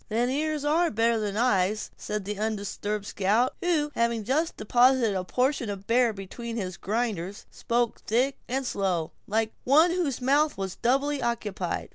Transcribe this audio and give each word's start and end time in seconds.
"Then 0.09 0.31
ears 0.31 0.65
are 0.65 0.89
better 0.89 1.19
than 1.19 1.37
eyes," 1.37 1.91
said 1.95 2.25
the 2.25 2.39
undisturbed 2.39 3.05
scout, 3.05 3.53
who, 3.61 3.91
having 3.93 4.23
just 4.23 4.57
deposited 4.57 5.13
a 5.13 5.23
portion 5.23 5.69
of 5.69 5.81
a 5.81 5.83
bear 5.83 6.11
between 6.11 6.57
his 6.57 6.75
grinders, 6.75 7.45
spoke 7.51 8.01
thick 8.07 8.37
and 8.47 8.65
slow, 8.65 9.11
like 9.27 9.53
one 9.63 9.91
whose 9.91 10.19
mouth 10.19 10.57
was 10.57 10.75
doubly 10.75 11.21
occupied. 11.21 11.89